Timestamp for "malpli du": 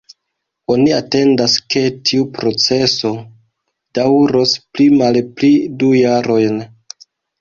5.03-5.93